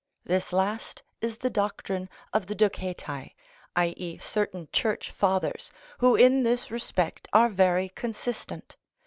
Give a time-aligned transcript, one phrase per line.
[0.25, 3.33] This last is the doctrine of the Docetæ,
[3.75, 8.77] i.e., certain Church Fathers, who in this respect are very consistent.